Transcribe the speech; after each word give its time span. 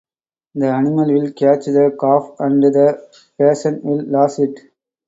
The 0.55 0.65
animal 0.65 1.13
will 1.13 1.31
catch 1.33 1.65
the 1.65 1.95
cough 1.95 2.35
and 2.39 2.63
the 2.63 3.07
patient 3.37 3.83
will 3.83 4.01
lose 4.01 4.39
it. 4.39 4.59